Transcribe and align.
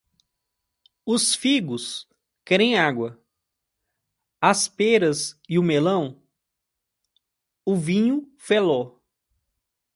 Os 1.05 1.35
figos 1.35 2.09
querem 2.43 2.75
água; 2.75 3.23
as 4.41 4.67
pêras 4.67 5.39
e 5.47 5.59
o 5.59 5.63
melão, 5.63 6.19
o 7.63 7.75
vinho 7.75 8.27
felló. 8.39 8.97